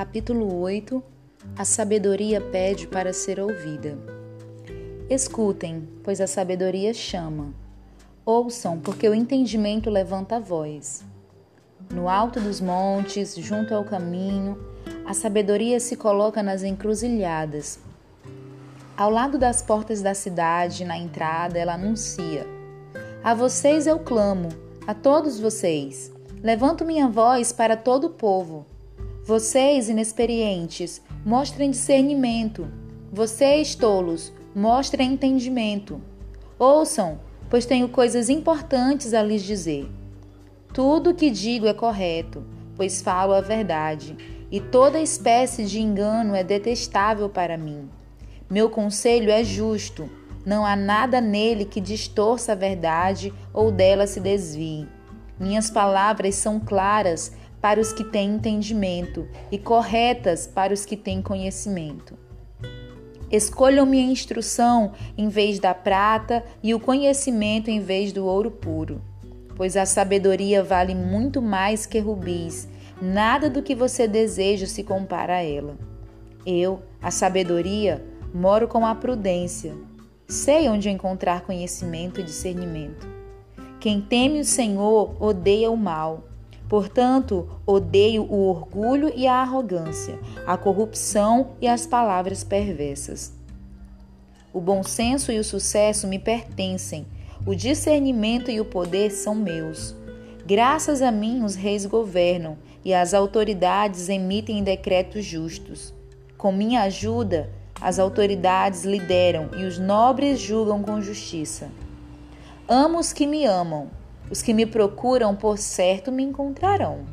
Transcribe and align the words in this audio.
Capítulo 0.00 0.58
8 0.62 1.02
A 1.58 1.62
sabedoria 1.62 2.40
pede 2.40 2.86
para 2.86 3.12
ser 3.12 3.38
ouvida. 3.38 3.98
Escutem, 5.10 5.86
pois 6.02 6.22
a 6.22 6.26
sabedoria 6.26 6.94
chama. 6.94 7.52
Ouçam, 8.24 8.80
porque 8.80 9.06
o 9.06 9.14
entendimento 9.14 9.90
levanta 9.90 10.36
a 10.36 10.40
voz. 10.40 11.04
No 11.92 12.08
alto 12.08 12.40
dos 12.40 12.62
montes, 12.62 13.36
junto 13.36 13.74
ao 13.74 13.84
caminho, 13.84 14.58
a 15.04 15.12
sabedoria 15.12 15.78
se 15.78 15.96
coloca 15.96 16.42
nas 16.42 16.62
encruzilhadas. 16.62 17.78
Ao 18.96 19.10
lado 19.10 19.36
das 19.36 19.60
portas 19.60 20.00
da 20.00 20.14
cidade, 20.14 20.82
na 20.82 20.96
entrada, 20.96 21.58
ela 21.58 21.74
anuncia: 21.74 22.46
A 23.22 23.34
vocês 23.34 23.86
eu 23.86 23.98
clamo, 23.98 24.48
a 24.86 24.94
todos 24.94 25.38
vocês. 25.38 26.10
Levanto 26.42 26.86
minha 26.86 27.06
voz 27.06 27.52
para 27.52 27.76
todo 27.76 28.06
o 28.06 28.14
povo. 28.14 28.64
Vocês, 29.24 29.88
inexperientes, 29.88 31.02
mostrem 31.24 31.70
discernimento. 31.70 32.66
Vocês, 33.12 33.74
tolos, 33.74 34.32
mostrem 34.54 35.12
entendimento. 35.12 36.00
Ouçam, 36.58 37.20
pois 37.50 37.66
tenho 37.66 37.88
coisas 37.88 38.30
importantes 38.30 39.12
a 39.12 39.22
lhes 39.22 39.42
dizer. 39.42 39.90
Tudo 40.72 41.10
o 41.10 41.14
que 41.14 41.30
digo 41.30 41.66
é 41.66 41.74
correto, 41.74 42.42
pois 42.76 43.02
falo 43.02 43.34
a 43.34 43.40
verdade, 43.40 44.16
e 44.50 44.58
toda 44.58 45.00
espécie 45.00 45.66
de 45.66 45.80
engano 45.80 46.34
é 46.34 46.42
detestável 46.42 47.28
para 47.28 47.58
mim. 47.58 47.90
Meu 48.48 48.70
conselho 48.70 49.30
é 49.30 49.44
justo, 49.44 50.08
não 50.46 50.64
há 50.64 50.74
nada 50.74 51.20
nele 51.20 51.66
que 51.66 51.80
distorça 51.80 52.52
a 52.52 52.56
verdade 52.56 53.32
ou 53.52 53.70
dela 53.70 54.06
se 54.06 54.18
desvie. 54.18 54.88
Minhas 55.38 55.70
palavras 55.70 56.34
são 56.36 56.58
claras 56.58 57.32
para 57.60 57.80
os 57.80 57.92
que 57.92 58.04
têm 58.04 58.34
entendimento 58.34 59.28
e 59.50 59.58
corretas 59.58 60.46
para 60.46 60.72
os 60.72 60.86
que 60.86 60.96
têm 60.96 61.20
conhecimento. 61.20 62.16
Escolham 63.30 63.86
minha 63.86 64.10
instrução 64.10 64.92
em 65.16 65.28
vez 65.28 65.60
da 65.60 65.72
prata 65.72 66.42
e 66.62 66.74
o 66.74 66.80
conhecimento 66.80 67.70
em 67.70 67.80
vez 67.80 68.12
do 68.12 68.26
ouro 68.26 68.50
puro, 68.50 69.00
pois 69.54 69.76
a 69.76 69.86
sabedoria 69.86 70.64
vale 70.64 70.94
muito 70.94 71.40
mais 71.40 71.86
que 71.86 72.00
rubis. 72.00 72.68
Nada 73.00 73.48
do 73.48 73.62
que 73.62 73.74
você 73.74 74.08
deseja 74.08 74.66
se 74.66 74.82
compara 74.82 75.36
a 75.36 75.42
ela. 75.42 75.78
Eu, 76.44 76.82
a 77.00 77.10
sabedoria, 77.10 78.04
moro 78.34 78.66
com 78.66 78.84
a 78.84 78.94
prudência. 78.94 79.74
Sei 80.26 80.68
onde 80.68 80.90
encontrar 80.90 81.42
conhecimento 81.42 82.20
e 82.20 82.24
discernimento. 82.24 83.06
Quem 83.78 84.00
teme 84.00 84.40
o 84.40 84.44
Senhor 84.44 85.14
odeia 85.20 85.70
o 85.70 85.76
mal 85.76 86.29
Portanto, 86.70 87.48
odeio 87.66 88.22
o 88.22 88.48
orgulho 88.48 89.12
e 89.16 89.26
a 89.26 89.42
arrogância, 89.42 90.20
a 90.46 90.56
corrupção 90.56 91.48
e 91.60 91.66
as 91.66 91.84
palavras 91.84 92.44
perversas. 92.44 93.32
O 94.52 94.60
bom 94.60 94.84
senso 94.84 95.32
e 95.32 95.40
o 95.40 95.42
sucesso 95.42 96.06
me 96.06 96.16
pertencem, 96.16 97.08
o 97.44 97.56
discernimento 97.56 98.52
e 98.52 98.60
o 98.60 98.64
poder 98.64 99.10
são 99.10 99.34
meus. 99.34 99.96
Graças 100.46 101.02
a 101.02 101.10
mim, 101.10 101.42
os 101.42 101.56
reis 101.56 101.86
governam 101.86 102.56
e 102.84 102.94
as 102.94 103.14
autoridades 103.14 104.08
emitem 104.08 104.62
decretos 104.62 105.24
justos. 105.24 105.92
Com 106.38 106.52
minha 106.52 106.82
ajuda, 106.82 107.50
as 107.80 107.98
autoridades 107.98 108.84
lideram 108.84 109.50
e 109.58 109.64
os 109.64 109.76
nobres 109.76 110.38
julgam 110.38 110.84
com 110.84 111.00
justiça. 111.00 111.68
Amo 112.68 113.00
os 113.00 113.12
que 113.12 113.26
me 113.26 113.44
amam 113.44 113.90
os 114.30 114.42
que 114.42 114.54
me 114.54 114.64
procuram, 114.64 115.34
por 115.34 115.58
certo, 115.58 116.12
me 116.12 116.22
encontrarão. 116.22 117.04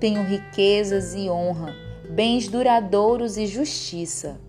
Tenho 0.00 0.22
riquezas 0.24 1.14
e 1.14 1.30
honra, 1.30 1.74
bens 2.10 2.48
duradouros 2.48 3.36
e 3.36 3.46
justiça. 3.46 4.40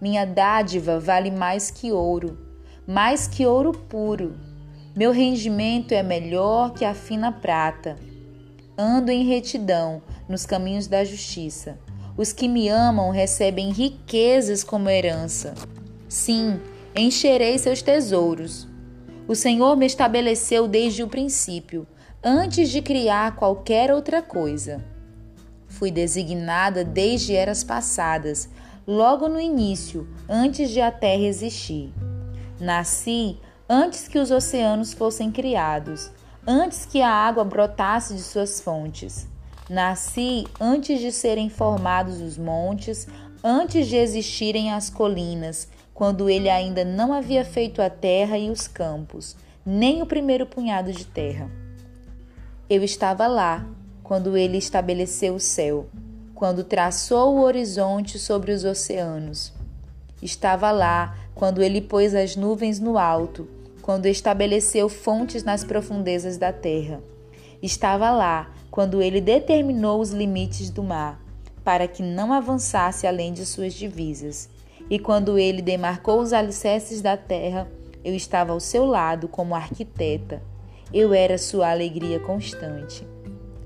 Minha 0.00 0.24
dádiva 0.24 1.00
vale 1.00 1.30
mais 1.30 1.70
que 1.70 1.90
ouro, 1.90 2.38
mais 2.86 3.26
que 3.26 3.44
ouro 3.44 3.72
puro. 3.72 4.36
Meu 4.94 5.10
rendimento 5.10 5.92
é 5.92 6.02
melhor 6.02 6.72
que 6.72 6.84
a 6.84 6.94
fina 6.94 7.32
prata. 7.32 7.96
Ando 8.78 9.10
em 9.10 9.26
retidão 9.26 10.02
nos 10.28 10.46
caminhos 10.46 10.86
da 10.86 11.04
justiça. 11.04 11.78
Os 12.16 12.32
que 12.32 12.48
me 12.48 12.68
amam 12.68 13.10
recebem 13.10 13.72
riquezas 13.72 14.64
como 14.64 14.88
herança. 14.88 15.54
Sim, 16.08 16.60
encherei 16.94 17.58
seus 17.58 17.82
tesouros. 17.82 18.66
O 19.28 19.34
Senhor 19.34 19.76
me 19.76 19.86
estabeleceu 19.86 20.68
desde 20.68 21.02
o 21.02 21.08
princípio, 21.08 21.86
antes 22.22 22.70
de 22.70 22.80
criar 22.80 23.34
qualquer 23.34 23.92
outra 23.92 24.22
coisa. 24.22 24.84
Fui 25.66 25.90
designada 25.90 26.84
desde 26.84 27.34
eras 27.34 27.64
passadas, 27.64 28.48
logo 28.86 29.28
no 29.28 29.40
início, 29.40 30.08
antes 30.28 30.70
de 30.70 30.80
a 30.80 30.92
terra 30.92 31.22
existir. 31.22 31.92
Nasci 32.60 33.36
antes 33.68 34.06
que 34.06 34.18
os 34.18 34.30
oceanos 34.30 34.92
fossem 34.92 35.32
criados, 35.32 36.10
antes 36.46 36.86
que 36.86 37.02
a 37.02 37.10
água 37.10 37.42
brotasse 37.42 38.14
de 38.14 38.22
suas 38.22 38.60
fontes. 38.60 39.26
Nasci 39.68 40.46
antes 40.60 41.00
de 41.00 41.10
serem 41.10 41.50
formados 41.50 42.20
os 42.20 42.38
montes, 42.38 43.08
antes 43.42 43.88
de 43.88 43.96
existirem 43.96 44.72
as 44.72 44.88
colinas, 44.88 45.68
quando 45.96 46.28
ele 46.28 46.50
ainda 46.50 46.84
não 46.84 47.10
havia 47.10 47.42
feito 47.42 47.80
a 47.80 47.88
terra 47.88 48.36
e 48.36 48.50
os 48.50 48.68
campos, 48.68 49.34
nem 49.64 50.02
o 50.02 50.06
primeiro 50.06 50.44
punhado 50.44 50.92
de 50.92 51.06
terra. 51.06 51.50
Eu 52.68 52.84
estava 52.84 53.26
lá 53.26 53.66
quando 54.02 54.36
ele 54.36 54.58
estabeleceu 54.58 55.36
o 55.36 55.40
céu, 55.40 55.86
quando 56.34 56.62
traçou 56.62 57.34
o 57.34 57.40
horizonte 57.40 58.18
sobre 58.18 58.52
os 58.52 58.62
oceanos. 58.62 59.54
Estava 60.20 60.70
lá 60.70 61.16
quando 61.34 61.62
ele 61.62 61.80
pôs 61.80 62.14
as 62.14 62.36
nuvens 62.36 62.78
no 62.78 62.98
alto, 62.98 63.48
quando 63.80 64.04
estabeleceu 64.04 64.90
fontes 64.90 65.44
nas 65.44 65.64
profundezas 65.64 66.36
da 66.36 66.52
terra. 66.52 67.00
Estava 67.62 68.10
lá 68.10 68.52
quando 68.70 69.00
ele 69.00 69.22
determinou 69.22 69.98
os 69.98 70.10
limites 70.10 70.68
do 70.68 70.82
mar, 70.82 71.18
para 71.64 71.88
que 71.88 72.02
não 72.02 72.34
avançasse 72.34 73.06
além 73.06 73.32
de 73.32 73.46
suas 73.46 73.72
divisas 73.72 74.54
e 74.88 74.98
quando 74.98 75.38
ele 75.38 75.60
demarcou 75.60 76.20
os 76.20 76.32
alicerces 76.32 77.02
da 77.02 77.16
terra, 77.16 77.68
eu 78.04 78.14
estava 78.14 78.52
ao 78.52 78.60
seu 78.60 78.84
lado 78.84 79.26
como 79.26 79.54
arquiteta. 79.54 80.40
Eu 80.92 81.12
era 81.12 81.36
sua 81.36 81.70
alegria 81.70 82.20
constante, 82.20 83.06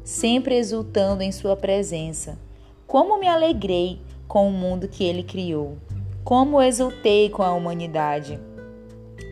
sempre 0.03 0.57
exultando 0.57 1.23
em 1.23 1.31
sua 1.31 1.55
presença. 1.55 2.39
Como 2.87 3.19
me 3.21 3.29
alegrei 3.29 4.01
com 4.27 4.49
o 4.49 4.53
mundo 4.53 4.89
que 4.89 5.05
ele 5.05 5.23
criou. 5.23 5.77
Como 6.25 6.63
exultei 6.63 7.29
com 7.29 7.43
a 7.43 7.53
humanidade. 7.53 8.41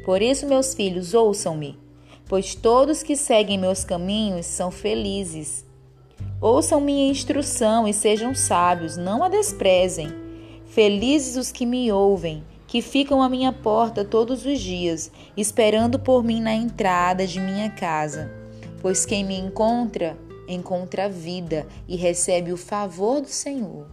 Por 0.04 0.20
isso, 0.20 0.46
meus 0.46 0.74
filhos, 0.74 1.14
ouçam-me, 1.14 1.78
pois 2.26 2.54
todos 2.54 3.02
que 3.02 3.16
seguem 3.16 3.58
meus 3.58 3.84
caminhos 3.84 4.44
são 4.44 4.70
felizes. 4.70 5.64
Ouçam 6.40 6.80
minha 6.80 7.10
instrução 7.10 7.88
e 7.88 7.94
sejam 7.94 8.34
sábios, 8.34 8.96
não 8.96 9.24
a 9.24 9.28
desprezem 9.28 10.27
Felizes 10.68 11.36
os 11.36 11.50
que 11.50 11.64
me 11.64 11.90
ouvem, 11.90 12.44
que 12.66 12.82
ficam 12.82 13.22
à 13.22 13.28
minha 13.28 13.52
porta 13.52 14.04
todos 14.04 14.44
os 14.44 14.60
dias, 14.60 15.10
esperando 15.36 15.98
por 15.98 16.22
mim 16.22 16.40
na 16.40 16.54
entrada 16.54 17.26
de 17.26 17.40
minha 17.40 17.70
casa. 17.70 18.30
Pois 18.82 19.06
quem 19.06 19.24
me 19.24 19.36
encontra, 19.38 20.16
encontra 20.46 21.06
a 21.06 21.08
vida 21.08 21.66
e 21.88 21.96
recebe 21.96 22.52
o 22.52 22.56
favor 22.56 23.22
do 23.22 23.28
Senhor. 23.28 23.86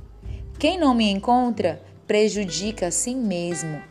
Quem 0.59 0.77
não 0.77 0.93
me 0.93 1.09
encontra, 1.09 1.81
prejudica 2.05 2.87
a 2.87 2.91
si 2.91 3.15
mesmo. 3.15 3.81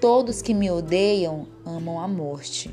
Todos 0.00 0.42
que 0.42 0.52
me 0.52 0.70
odeiam 0.70 1.48
amam 1.64 1.98
a 1.98 2.06
morte. 2.06 2.70